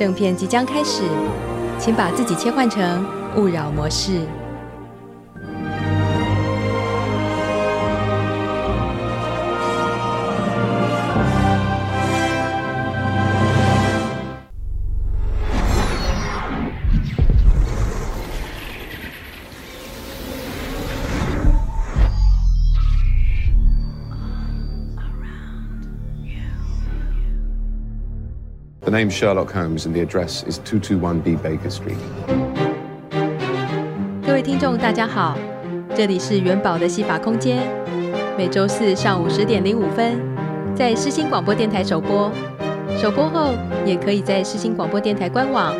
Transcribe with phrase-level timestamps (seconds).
[0.00, 1.02] 正片即将开始，
[1.78, 3.04] 请把自己切换成
[3.36, 4.26] 勿扰模式。
[29.00, 31.96] I'm Sherlock Holmes and the address is 221B Baker Street.
[34.26, 35.38] 各位听众，大家好，
[35.94, 37.62] 这里是元宝的戏法空间，
[38.36, 40.20] 每周四上午十点零五分
[40.74, 42.30] 在世新广播电台首播，
[42.98, 43.54] 首播后
[43.86, 45.74] 也可以在世新广播电台官网、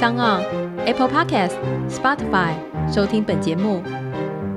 [0.00, 0.40] SoundOn、
[0.86, 1.52] Apple Podcast、
[1.90, 2.54] Spotify
[2.90, 3.82] 收听本节目。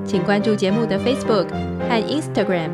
[0.06, 1.48] 请关注节目的 Facebook
[1.86, 2.70] 和 Instagram，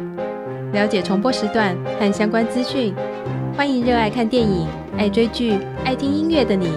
[0.73, 2.95] 了解重播时段和相关资讯。
[3.57, 4.69] 欢迎热爱看电影、
[5.03, 6.69] 爱追剧、爱听音乐的你，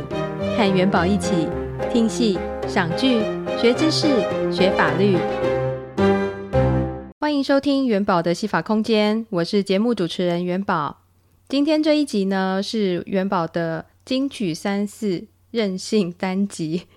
[0.58, 1.48] 和元宝一起
[1.94, 3.20] 听戏、赏剧、
[3.56, 4.08] 学知识、
[4.52, 5.16] 学法律。
[7.20, 11.04] 欢迎收听元宝的戏法空间，我是节目主持人元宝。
[11.48, 16.88] 今天这一集呢，是元宝的金曲三四任性单集，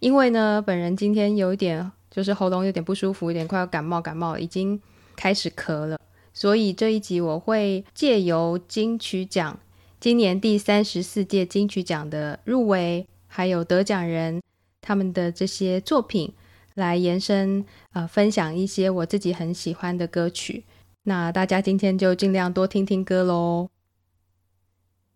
[0.00, 4.78] 因为呢，本人今天有点就是喉咙有点不舒服，有点快要感冒，感冒已经
[5.16, 5.98] 开始咳了。
[6.34, 9.58] 所以这一集我会借由金曲奖
[9.98, 14.42] 今年第三十四届金曲奖的入围，还有得奖人
[14.80, 16.32] 他们的这些作品
[16.74, 20.64] 来延伸，呃，分享一些我自己很喜欢的歌曲。
[21.04, 23.68] 那大家今天就尽量多听听歌喽。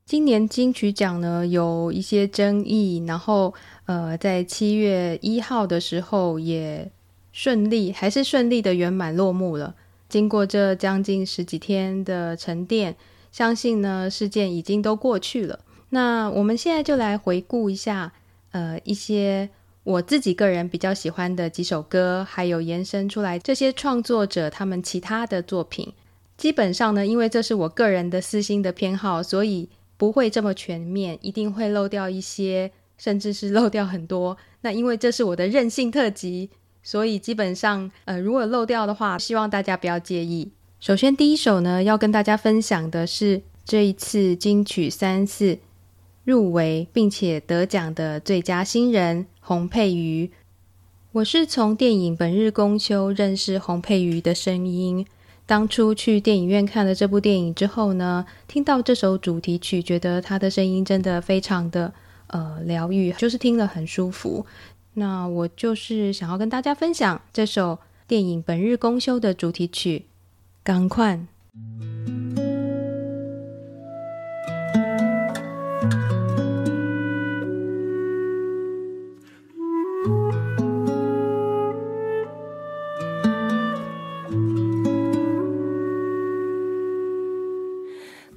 [0.07, 3.55] 今年金曲奖呢有一些争议，然后
[3.85, 6.91] 呃，在七月一号的时候也
[7.33, 9.77] 顺利，还是顺利的圆满落幕了。
[10.09, 12.97] 经过这将近十几天的沉淀，
[13.31, 15.61] 相信呢事件已经都过去了。
[15.91, 18.13] 那我们现在就来回顾一下，
[18.53, 19.49] 呃，一些
[19.83, 25.93] 我自己个人比较喜欢的几首歌，还有延伸出来这些创作者他们其他的作品。
[26.37, 34.37] 基本上呢，因为这是我个人的私心的偏好，所以不会这么全面，一定会漏掉一些，甚至是漏掉很多。
[34.63, 36.51] 那因为这是我的任性特辑。
[36.83, 40.51] 所以基本上，呃，如果漏掉的话，希望大家不要介意。
[40.81, 45.59] 首先，第一首呢，要跟大家分享的是这一次金曲三四
[46.25, 50.31] 入围并且得奖的最佳新人洪佩瑜。
[51.13, 55.07] 我是从电影《本日公休》认识洪佩瑜的声音。
[55.45, 61.93] 当初去电影院看了这部电影之后呢，听到这首主题曲，觉得他的声音真的非常的
[62.29, 64.47] 呃疗愈，就是听了很舒服。
[64.95, 69.99] 那我就是想要跟大家分享这首电影《本日公休》的主题曲
[70.71, 71.19] 《仝款》。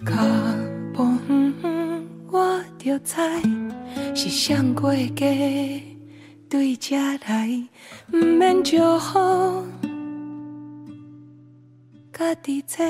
[0.04, 0.12] 脚
[0.94, 3.16] 步远远，我就知
[4.16, 5.93] 是上过界。
[12.44, 12.86] 家己做，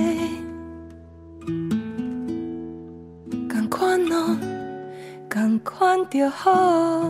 [3.47, 4.36] 仝款哦，
[5.30, 7.03] 仝款就好，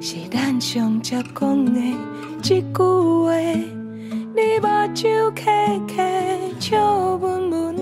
[0.00, 3.32] 是咱上接讲的一句话。
[4.34, 7.76] 你目睭开开，笑纹纹，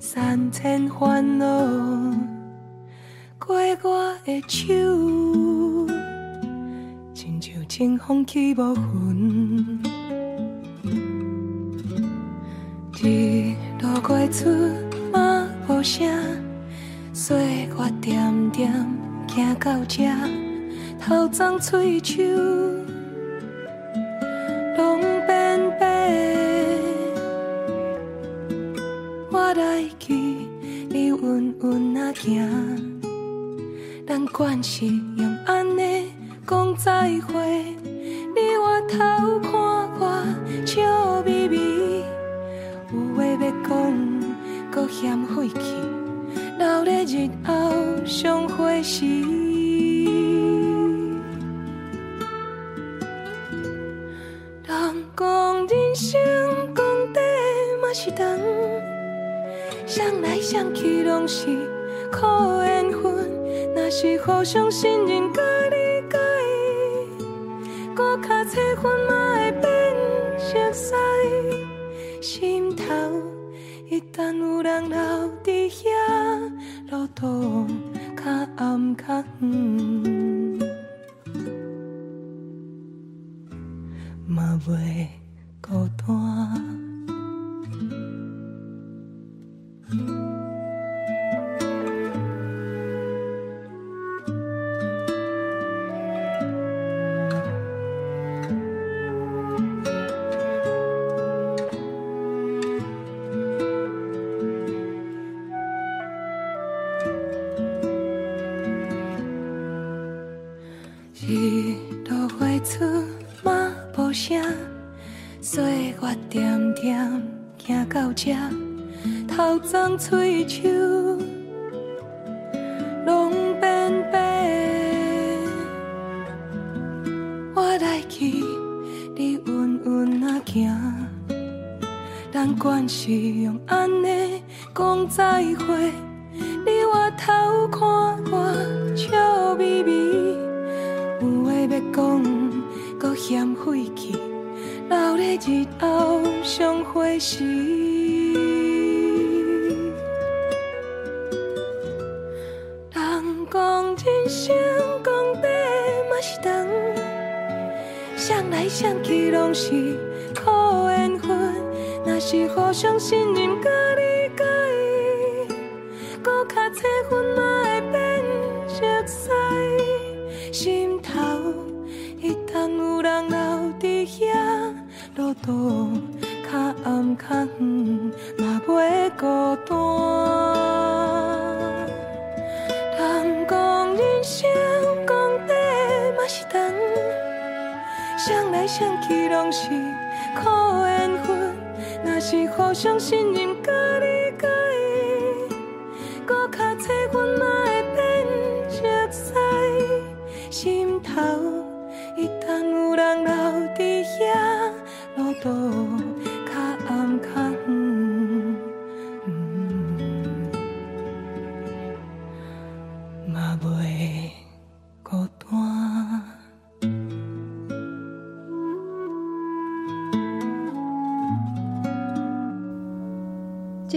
[0.00, 1.46] 三千烦恼
[3.38, 3.54] 过
[3.84, 4.66] 我的手。
[7.14, 9.67] 亲像清风起无痕，
[13.08, 14.50] 一路过出
[15.10, 16.06] 马无声，
[17.14, 18.70] 岁月点点
[19.26, 20.06] 行到这，
[21.00, 22.30] 头脏喙须
[24.76, 26.12] 拢变白。
[29.32, 30.14] 我来去
[30.90, 32.46] 你稳稳啊行，
[34.06, 35.00] 咱关系
[60.22, 61.46] 来相去拢是
[62.10, 62.26] 苦
[62.62, 63.28] 缘分，
[63.74, 66.18] 若是互相信任甲理解，
[67.94, 69.96] 搁较册份嘛会变
[70.38, 70.94] 熟悉，
[72.20, 72.84] 心头
[73.88, 74.98] 一旦有人留
[75.44, 75.86] 伫遐，
[76.90, 77.66] 路途
[78.16, 78.22] 较
[78.56, 79.48] 暗较远，
[84.26, 85.06] 嘛袂
[85.60, 86.47] 孤单。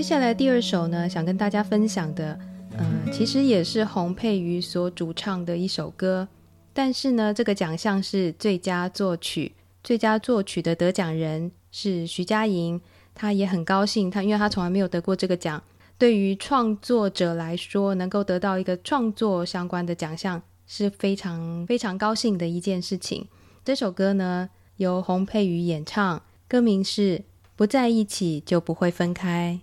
[0.02, 2.36] 接下来第二首呢，想跟大家分享的，
[2.76, 6.28] 呃，其实也是洪佩瑜所主唱的一首歌，
[6.74, 9.54] 但是呢，这个奖项是最佳作曲，
[9.84, 12.82] 最佳作曲的得奖人是徐佳莹，
[13.14, 15.62] 她也很高兴，她因为她从来没有得过这个奖，
[16.00, 23.28] 对于创作者来说，能够得到一个创作相关的奖项是非常非常高兴的一件事情。
[23.64, 27.20] 这首歌呢，由洪佩瑜演唱，歌名是
[27.56, 29.60] 《不在一起就不会分开》。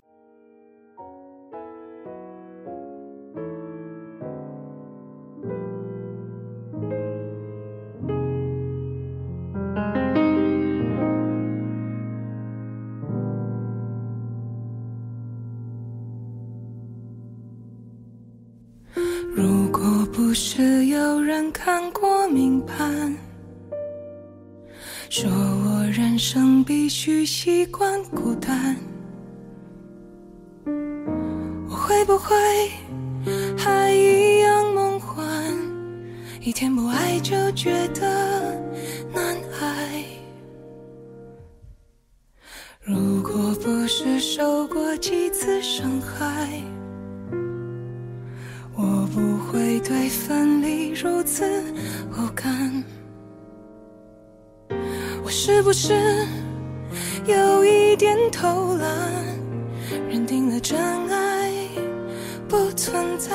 [20.40, 23.12] 是有人看过命盘，
[25.10, 28.76] 说我人生必须习惯孤单，
[31.68, 32.36] 我会不会
[33.56, 35.26] 还一样梦幻？
[36.40, 38.54] 一天不爱就觉得
[39.12, 40.04] 难挨。
[42.80, 46.62] 如果不是受过几次伤害。
[49.88, 51.48] 对分离如此
[52.10, 52.84] 无感，
[55.24, 55.94] 我是不是
[57.24, 58.86] 有一点偷懒，
[60.10, 60.78] 认定了真
[61.08, 61.50] 爱
[62.46, 63.34] 不存在？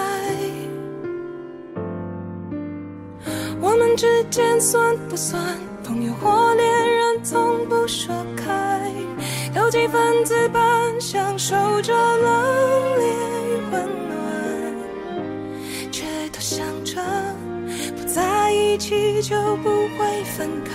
[3.60, 5.42] 我们之间算不算
[5.84, 7.24] 朋友或恋人？
[7.24, 8.94] 从不说开，
[9.56, 12.32] 有几分自伴，享受着冷
[13.00, 13.13] 冽
[18.84, 20.74] 起就不会分开。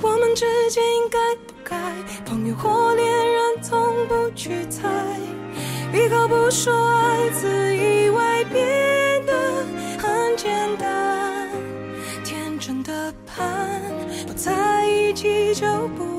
[0.00, 1.76] 我们之间应该不该
[2.24, 4.88] 朋友或恋人，从不去猜。
[5.92, 9.66] 闭口不说爱，自以为变得
[9.98, 11.50] 很简单。
[12.24, 13.82] 天真的盼，
[14.26, 16.13] 不在一起就不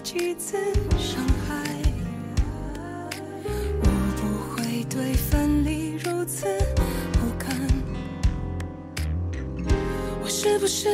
[0.00, 0.56] 几次
[0.96, 1.54] 伤害，
[3.82, 3.86] 我
[4.16, 4.22] 不
[4.54, 6.46] 会对分离如此
[7.12, 7.56] 不堪。
[10.22, 10.88] 我是不是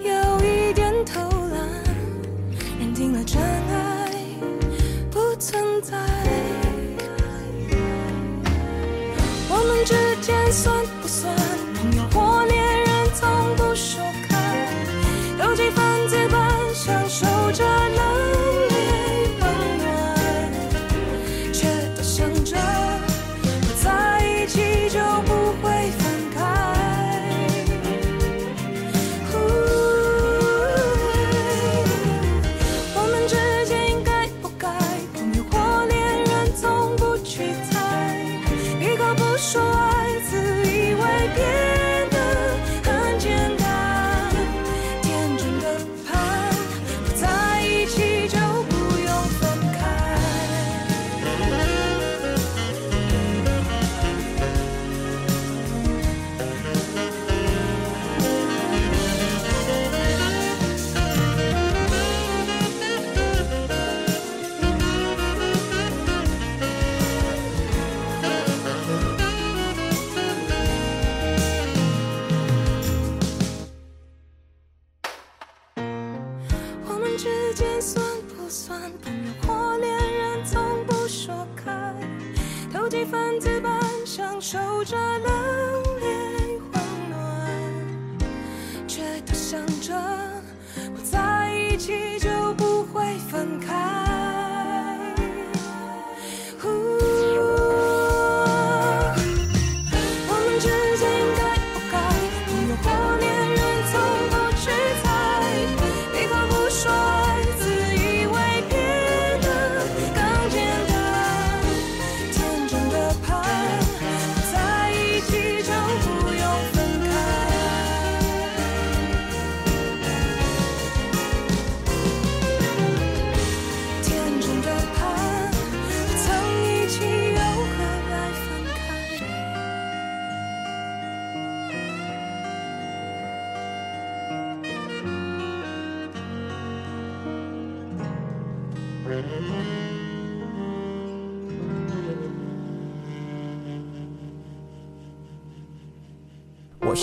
[0.00, 1.68] 有一点偷懒，
[2.80, 4.10] 认定了真爱
[5.10, 5.96] 不存在？
[9.48, 10.85] 我们之间算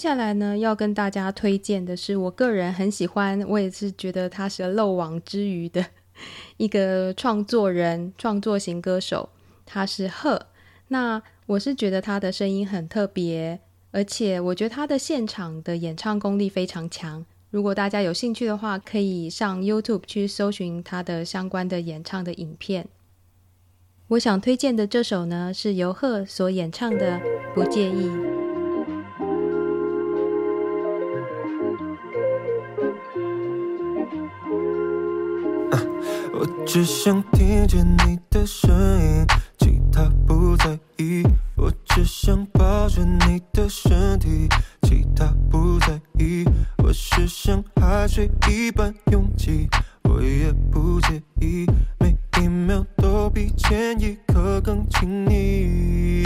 [0.00, 5.84] 接下来呢，要跟大家推荐的是我个人很喜欢，我也是觉得他是漏网之鱼的
[6.56, 9.28] 一个创作人、创作型歌手，
[9.66, 10.46] 他是贺。
[10.88, 17.26] 那我是觉得他的声音很特别，而且我觉得他的现场的演唱功力非常强。
[17.50, 22.88] 如果大家有兴趣的话，可以上 YouTube 去搜寻他的相关的演唱的影片。
[24.08, 27.18] 我想推荐的这首呢，是由贺所演唱的
[27.54, 28.06] 《不介意》。
[36.72, 38.70] 只想听见你的声
[39.02, 39.26] 音，
[39.58, 41.24] 其他不在意。
[41.56, 44.46] 我只想抱着你的身体，
[44.82, 46.44] 其他不在意。
[46.78, 49.68] 我是像海水一般拥挤，
[50.04, 51.66] 我也不介意。
[51.98, 56.22] 每一秒都比前一刻更亲密。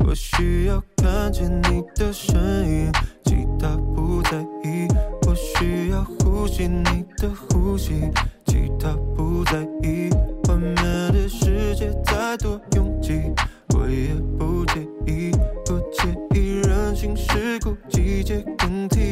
[0.00, 2.36] 我需要看见你的身
[2.68, 2.92] 影，
[3.24, 4.86] 其他不在意。
[5.26, 8.10] 我需要呼吸你的呼吸。
[8.44, 9.17] 其他不
[9.50, 10.10] 在意，
[10.46, 10.74] 外面
[11.10, 13.32] 的世界太多拥挤，
[13.74, 15.30] 我也不介意，
[15.64, 19.07] 不介意人情世故，季节更替。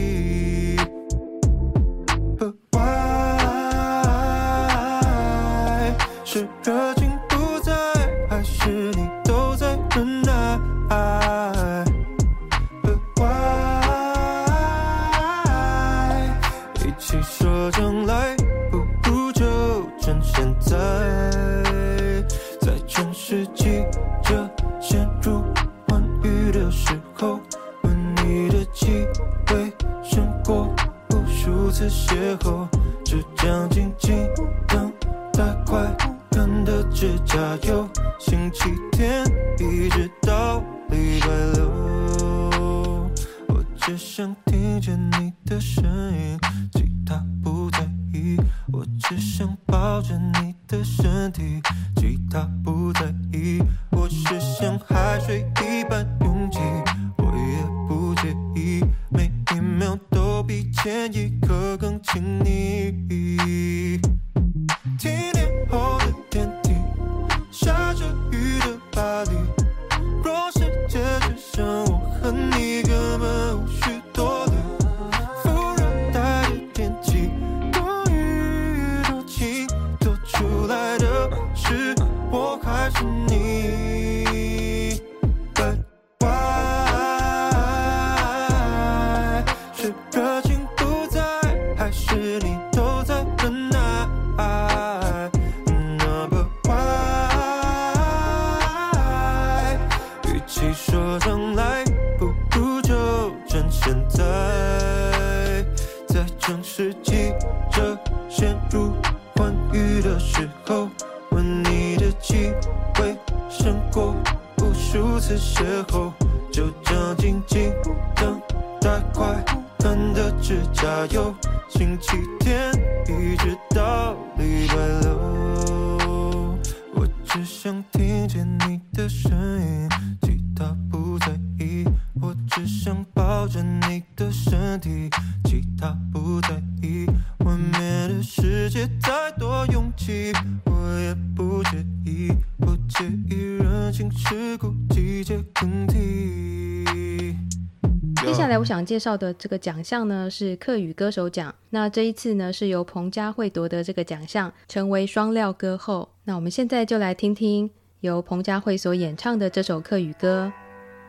[148.87, 151.53] 介绍的这个奖项呢，是客语歌手奖。
[151.71, 156.09] 那这一次呢，是由彭佳慧夺得这个奖项，成为双料歌后。
[156.25, 157.69] 那我们现在就来听听
[158.01, 160.51] 由彭佳慧所演唱的这首客语歌《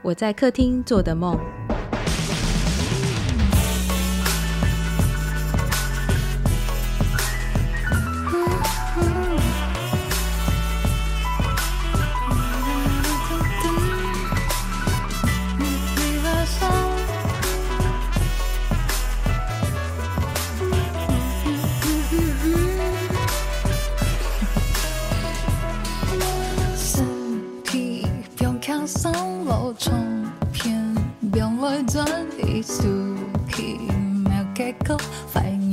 [0.02, 1.36] 我在客厅做的梦》。
[29.78, 29.94] 唱
[30.52, 30.74] 片、
[31.32, 32.04] 表外转
[32.40, 32.82] 艺术
[33.48, 33.78] 品、
[34.24, 34.98] 猫盖狗、
[35.32, 35.67] 凡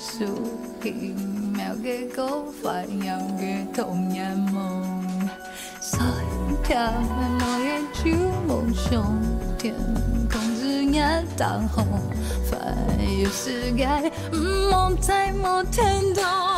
[0.00, 0.24] 数
[0.82, 1.14] 奇
[1.54, 2.72] 妙嘅歌，发
[3.04, 5.28] 扬嘅童年梦，
[5.80, 6.00] 酸
[6.62, 6.92] 甜
[7.38, 8.10] 美丽嘅旧
[8.46, 9.04] 梦想，
[9.58, 9.74] 天
[10.30, 11.84] 空之眼当红，
[12.50, 12.76] 环
[13.18, 13.88] 游世界，
[14.70, 16.57] 梦在摩天轮。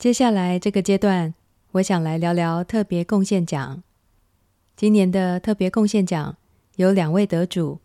[0.00, 1.34] 接下来这个阶段，
[1.72, 3.82] 我想来聊聊特别贡献奖。
[4.74, 6.38] 今年的特别贡献奖
[6.76, 7.80] 有两位得主：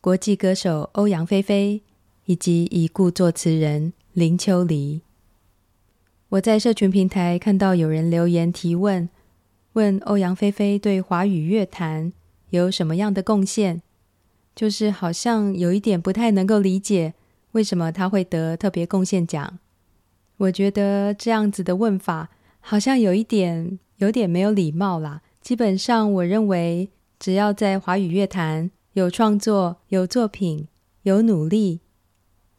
[0.00, 1.82] 国际歌手欧阳菲菲
[2.26, 5.02] 以及已故作词人林秋离。
[6.28, 9.08] 我在社群平台看到有人留言提问，
[9.72, 12.12] 问欧阳菲菲对华语乐坛
[12.50, 13.82] 有什么样的贡献？
[14.54, 17.14] 就是好像有一点不太能够理解，
[17.50, 19.58] 为什么她会得特别贡献奖。
[20.38, 25.22] 我觉得这样子的问法好像有一点有点没有礼貌啦。
[25.40, 30.68] 基本上，我认为只要在华语乐坛有创作、有作品、
[31.02, 31.80] 有努力，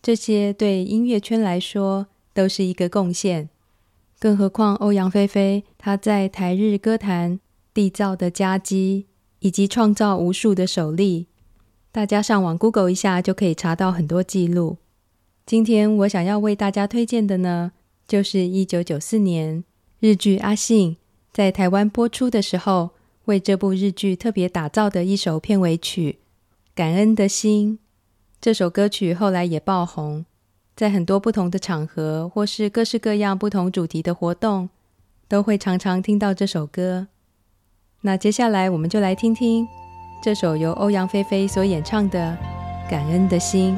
[0.02, 3.50] 这些对音乐圈来说都是一个贡献。
[4.20, 7.40] 更何况欧阳菲菲她在台日歌坛
[7.74, 9.06] 缔造的佳绩，
[9.40, 11.28] 以及创造无数的首例，
[11.92, 14.78] 大家上网 Google 一下就可以查到很多记录。
[15.48, 17.72] 今天我想要为大家推荐的呢，
[18.06, 19.64] 就是一九九四年
[20.02, 20.96] 日剧《阿信》
[21.32, 22.90] 在台湾播出的时候，
[23.28, 26.18] 为这部日剧特别打造的一首片尾曲
[26.76, 27.76] 《感恩的心》。
[28.42, 30.26] 这首歌曲后来也爆红，
[30.76, 34.68] 在很多不同的场合或是各式各样不同主题的活动，
[35.30, 37.08] 都会常常听到这首歌。
[38.02, 39.66] 那接下来我们就来听听
[40.22, 42.38] 这首由欧阳菲菲所演唱的
[42.92, 43.78] 《感恩的心》。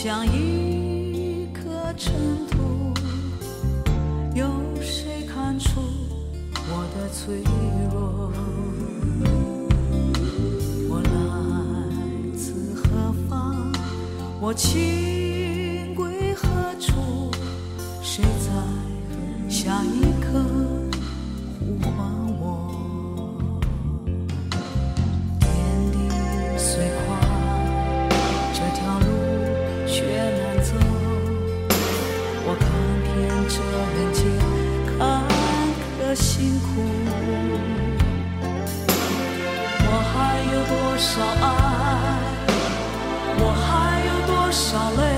[0.00, 2.14] 像一颗尘
[2.46, 2.94] 土
[4.32, 4.46] 有
[4.80, 5.80] 谁看出
[6.70, 7.42] 我的脆
[7.90, 8.32] 弱
[10.88, 13.72] 我来自何方
[14.40, 16.46] 我情归何
[16.78, 17.28] 处
[18.00, 20.17] 谁在下一
[44.70, 45.17] 少泪。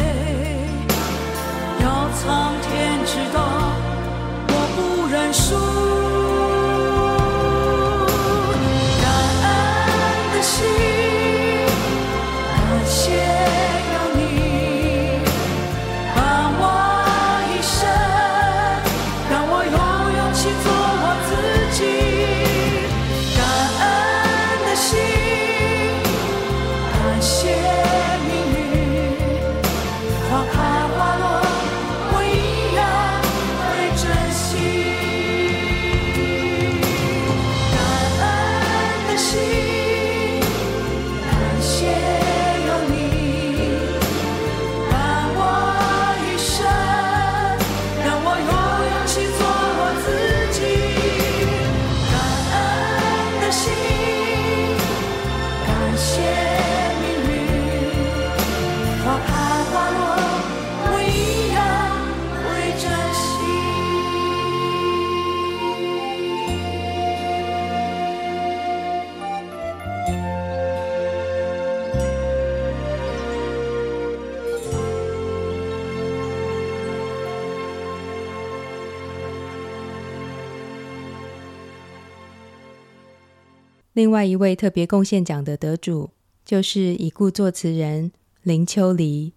[84.00, 86.08] 另外一位特别贡献奖的得主
[86.42, 89.34] 就是已故作词人林秋离。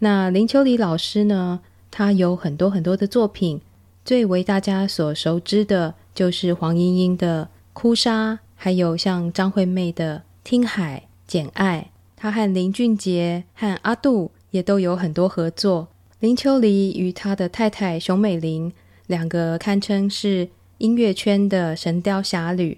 [0.00, 3.62] 那林秋离老师呢，他有很多很多的作品，
[4.04, 11.88] 最为大家所熟知的就是黄莺莺的《哭砂》，还有像张惠妹的《听海》《简爱》。
[12.14, 15.88] 他和林俊杰和阿杜也都有很多合作。
[16.20, 18.74] 林秋离与他的太太熊美玲
[19.06, 22.76] 两个堪称是音乐圈的神雕侠侣。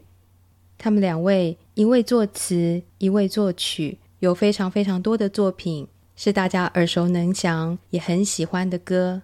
[0.76, 9.22] 他们两位，一位作词，一位作曲，有非常非常多的作品是大家耳熟能详，也很喜欢的歌。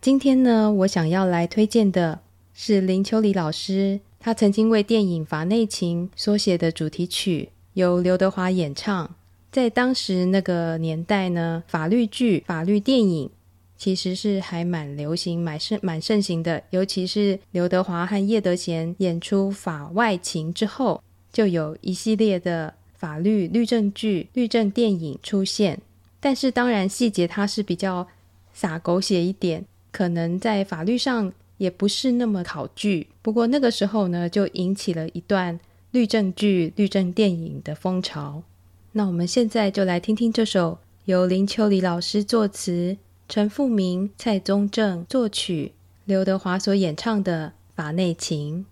[0.00, 2.20] 今天呢，我想要来推荐的
[2.54, 9.14] 是林秋离老师，他曾经为电影《法内情》所写的主题曲，由刘德华演唱。
[9.50, 13.30] 在当时那个年代呢，法律剧、法律电影
[13.78, 16.62] 其实是还蛮流行、蛮盛、蛮盛行的。
[16.70, 25.80] 尤其是刘德华和叶德娴演出《法外情》之后，就有一系列的法律律政剧、律政电影出现。
[26.20, 28.08] 但是当然细节它是比较
[28.52, 33.06] 洒狗血一点，可能在法律上也不是那么考据。
[33.22, 35.60] 不过那个时候呢，就引起了一段
[35.92, 38.42] 律政剧、律政电影的风潮。
[38.90, 42.96] 那我们现在就来听听这首由林秋离老师作词、
[43.28, 45.74] 陈复明、蔡宗正作曲、
[46.06, 48.64] 刘德华所演唱的《法内情》。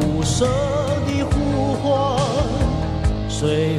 [0.00, 0.46] 无声
[1.06, 2.18] 的呼唤，
[3.28, 3.78] 随。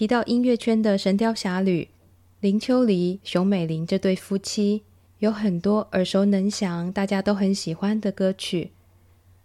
[0.00, 1.82] 提到音乐圈的《神雕侠侣》，
[2.40, 4.82] 林秋离、熊美玲这对夫妻
[5.18, 8.70] 有很多耳熟能详、大家都很喜欢的歌曲。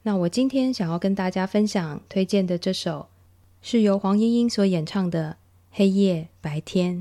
[0.03, 3.07] 那我今天想要跟大家分享推荐的这首，
[3.61, 5.31] 是由黄莺莺所演唱的
[5.71, 6.99] 《黑夜白天》。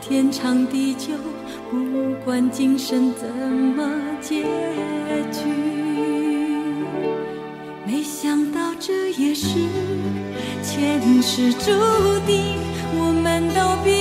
[0.00, 1.12] 天长地久
[1.70, 3.88] 不管今生怎么
[4.20, 4.42] 结
[5.30, 5.50] 局。
[7.86, 9.46] 没想到这也是
[10.62, 11.66] 前世注
[12.26, 12.56] 定
[12.94, 13.99] 我们都必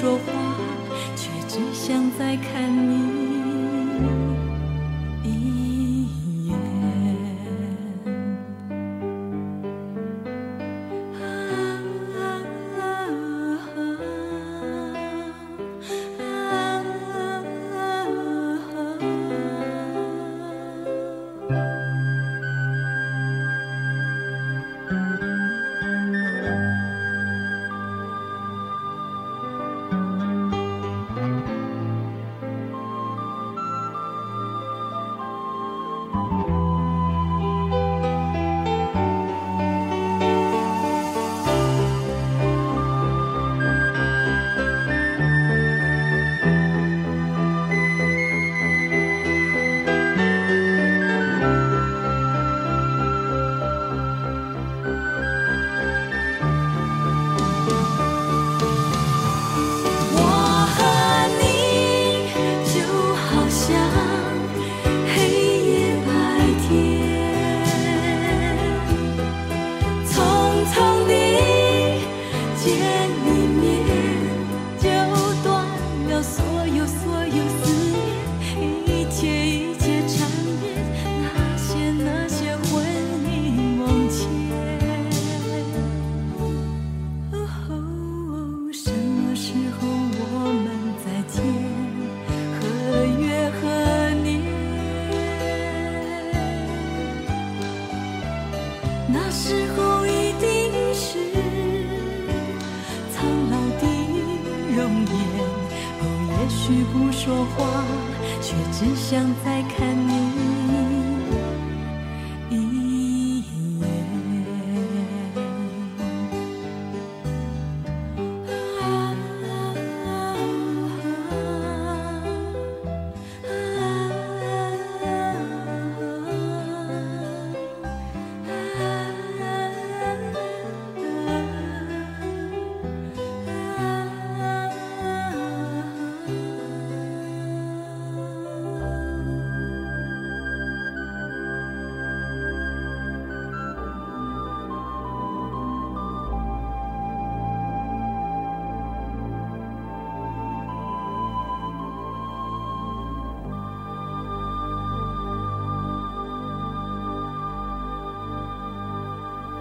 [0.00, 0.39] 说话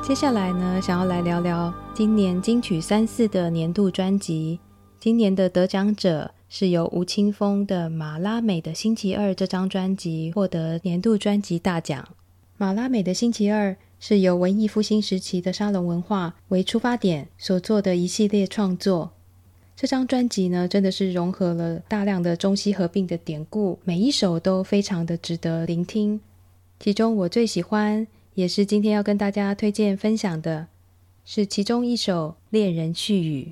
[0.09, 4.59] 接下来呢，想要来聊聊今年金曲三四的年度专辑。
[4.99, 12.03] 今年的得奖者是由吴青峰的《马拉美的星期二》这张专辑获得年度专辑大奖。
[12.57, 19.11] 《马拉美的星期二》是由文艺复兴时期的沙龙文化为出发点所做的一系列创作。
[19.75, 26.19] 这张专辑呢，真的是融合了大量的中西合并的典故，每一首都非常的值得聆听。
[26.79, 28.07] 其中我最喜欢。
[28.39, 30.69] 也是今天要跟大家推荐分享的，
[31.25, 33.51] 是其中一首《恋人絮语》。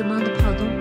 [0.00, 0.79] Te demande pardon, tâche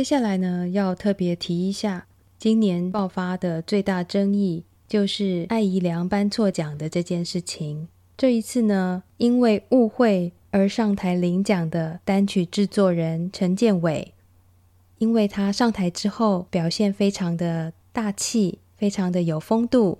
[0.00, 2.06] 接下来呢，要特别提一下，
[2.38, 7.86] 今年爆发的最大争议就是艾怡良颁错奖的这件事情。
[8.16, 14.14] 这一次呢，因为误会而上台领奖的单曲制作人陈建伟，
[14.96, 19.98] 因为他上台之后表现非常的大气，非常的有风度，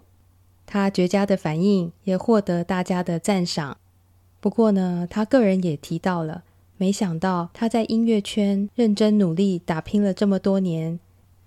[0.64, 3.76] 他绝佳的反应也获得大家的赞赏。
[4.40, 6.44] 不过呢，他个人也提到了，
[6.80, 10.98] 没想到他在音乐圈认真努力打拼了这么多年，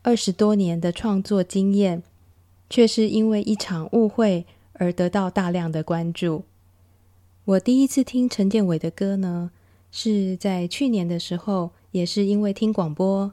[0.03, 2.03] 二十多年的创作经验，
[2.69, 6.43] 却是因为一场误会而得到大量的关注。
[7.45, 9.49] 我第一次听陈建伟的歌呢，
[9.91, 13.31] 是在去年的时候，也是因为听广播，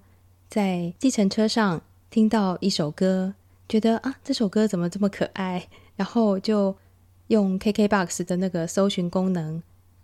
[0.49, 3.35] 在计程车上听到一首歌，
[3.69, 6.75] 觉得啊，这首歌怎么这么可爱，然后就。
[7.31, 9.63] 用 KKBOX 的那个搜寻功能，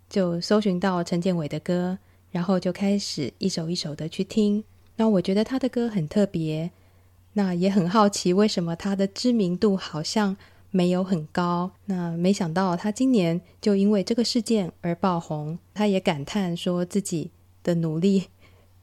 [0.09, 1.98] 就搜寻到陈建伟的歌，
[2.30, 4.62] 然后就开始一首一首的去听。
[4.96, 6.70] 那我觉得他的歌很特别，
[7.34, 10.36] 那也很好奇为什么他的知名度好像
[10.70, 11.70] 没有很高。
[11.84, 15.59] 那没想到他今年就因为这个事件而爆红。
[15.74, 17.30] 他也感叹说自己
[17.62, 18.28] 的努力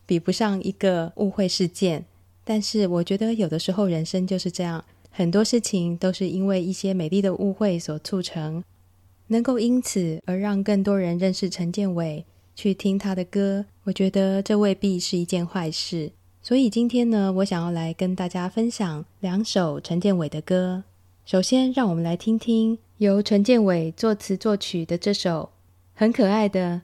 [0.06, 2.06] 比不上一个误会事件，
[2.44, 4.84] 但是我觉得有的时候人生就是这样。
[5.10, 8.64] 很多事情都是因为一些美丽的误会所促成，
[9.34, 12.24] 能够因此而让更多人认识陈建伟，
[12.54, 16.12] 去听他的歌，我觉得这未必是一件坏事。
[16.40, 20.84] 所以今天呢，我想要来跟大家分享两首陈建伟的歌。
[21.26, 25.50] 首先，让我们来听听由陈建伟作词作曲的这首
[25.96, 26.76] 很可爱的《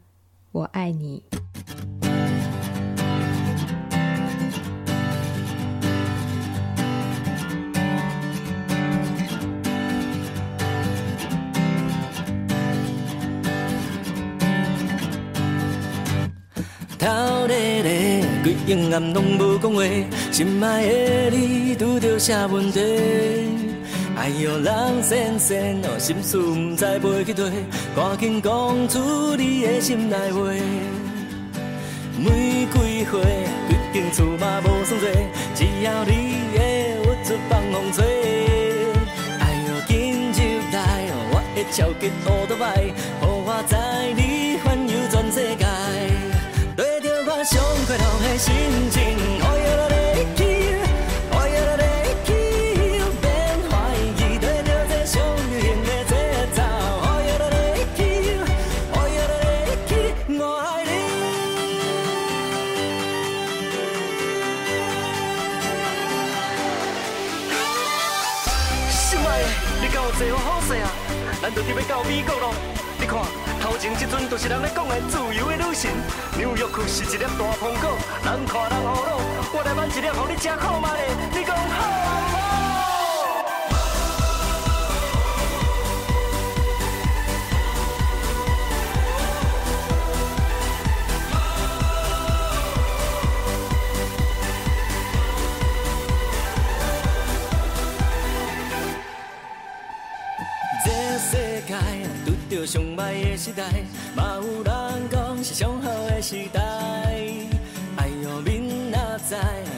[0.51, 1.21] 我爱你》。
[16.99, 17.07] 偷
[17.47, 19.81] 咧咧，规昏暗拢无讲话，
[20.33, 22.81] 心爱的你拄着啥问题？
[24.17, 27.49] 哎哟，人生生哦，心事毋知飞去佗，
[27.95, 30.41] 赶紧讲出你的心内话。
[32.19, 35.07] 玫瑰花，规间厝嘛无算多，
[35.55, 36.11] 只要你
[36.51, 38.03] 会捂出放风吹。
[39.39, 40.39] 哎哟，紧入
[40.73, 42.91] 来哦，我会超级乌托邦，予
[43.23, 43.73] 我知
[44.17, 45.68] 你环游全世界。
[72.07, 72.53] 美国咯，
[72.99, 73.19] 你看。
[73.61, 75.91] 头前这阵就是人咧讲的自由的女神，
[76.37, 77.91] 纽约区是一粒大苹果，
[78.23, 79.19] 人看人好恼，
[79.51, 82.48] 我来买一粒，给你吃看觅咧，你讲好？
[102.49, 103.63] 着上歹的时代，
[104.15, 106.59] 嘛有人讲是上好的时代。
[107.97, 108.97] 哎哟，明仔
[109.29, 109.37] 载，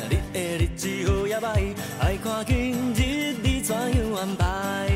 [0.09, 4.89] 你的日子好也歹，爱看今日你怎样安排。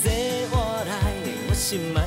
[0.00, 0.08] 这
[0.52, 1.12] 我来，
[1.48, 2.05] 我心爱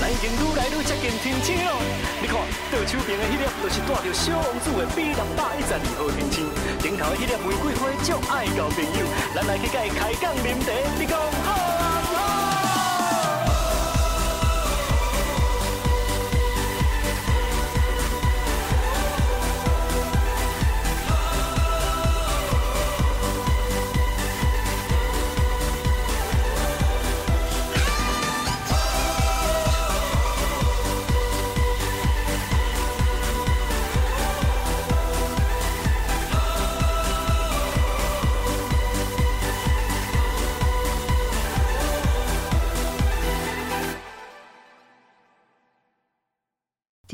[0.00, 1.72] 咱已经愈来愈接近天星了，
[2.20, 2.36] 你看，
[2.70, 6.50] 左手边的迄粒，就是带着小王子的 B 六百一十二号天星。
[6.82, 11.73] 顶头的迄粒玫瑰花，足爱交朋友，咱来去甲伊开讲啉茶，你讲好？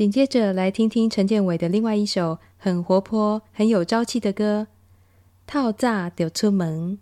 [0.01, 4.65] 紧接着来听听陈建伟的另外一首很活泼、很有朝气的歌，
[5.45, 6.97] 《套炸丢出门》。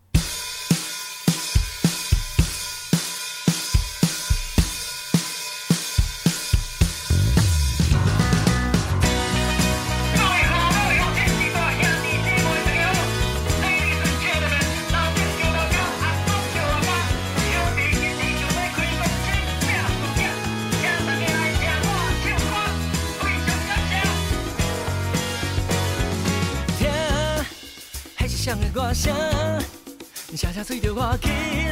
[30.70, 31.30] 声声催着我起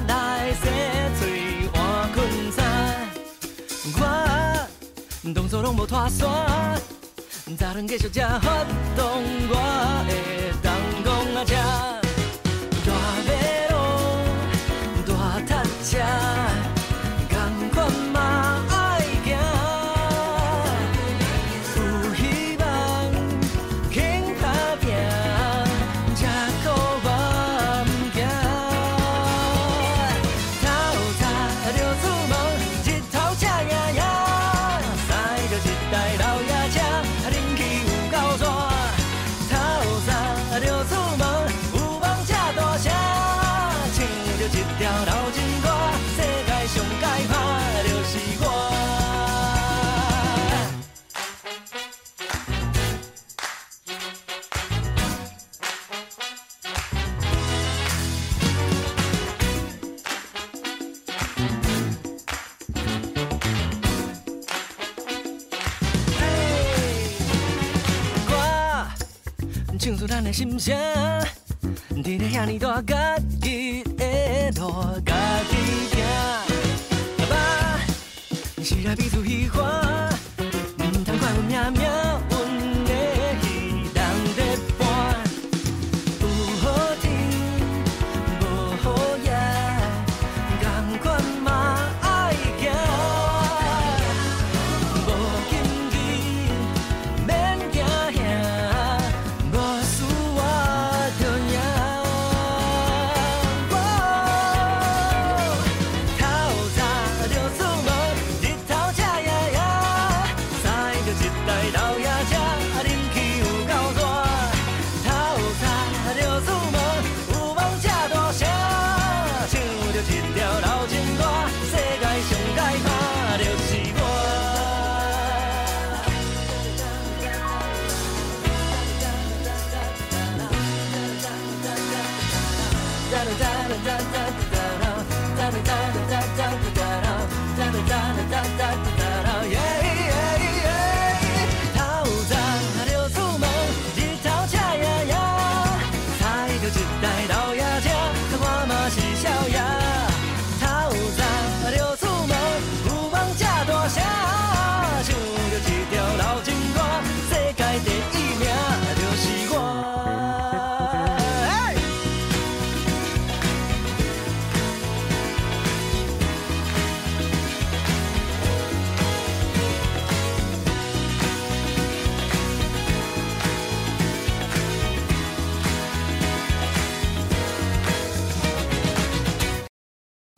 [0.08, 0.62] 来洗
[1.20, 1.78] 嘴换
[2.16, 2.60] 裙衫。
[3.94, 4.02] 我
[5.36, 6.26] 动作拢无拖沙，
[7.60, 9.54] 早顿继续吃发动我
[10.08, 10.27] 的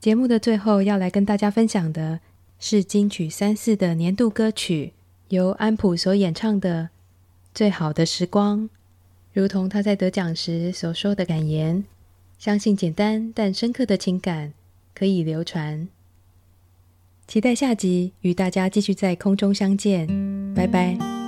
[0.10, 2.20] 节目的最后要来跟大家分享的
[2.57, 4.93] 是金曲三四的年度歌曲，
[5.28, 6.86] 由安溥所演唱的
[7.53, 8.62] 《最好的时光》，
[9.34, 11.84] 如同他在得奖时所说的感言
[12.39, 14.53] ：“相信简单但深刻的情感
[14.95, 15.88] 可以流传。”
[17.28, 20.07] 期待下集与大家继续在空中相见，
[20.55, 21.19] 拜拜。